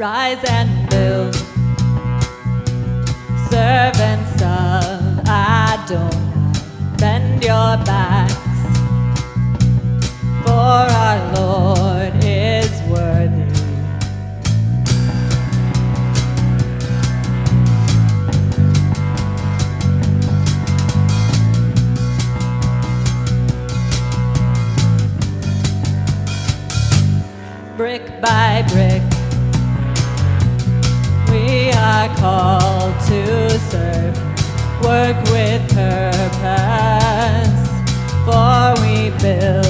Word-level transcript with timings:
Rise 0.00 0.42
and 0.48 0.88
build. 0.88 1.34
Servants 3.50 4.40
of 4.40 5.28
Adonai, 5.28 6.54
bend 6.96 7.44
your 7.44 7.76
backs. 7.84 8.39
Called 32.20 32.94
to 33.06 33.58
serve, 33.70 34.14
work 34.82 35.16
with 35.32 35.62
purpose, 35.72 37.62
for 38.26 38.74
we 38.82 39.08
build 39.22 39.69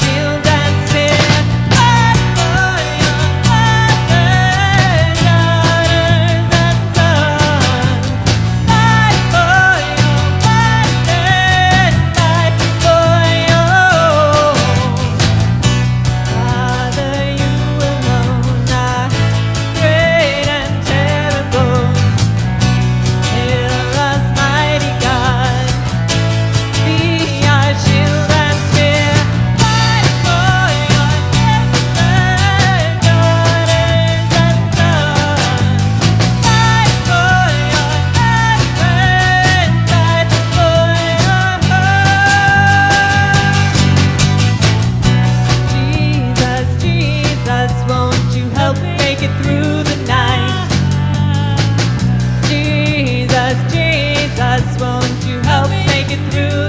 shield. 0.00 0.31
it 56.12 56.18
through. 56.30 56.61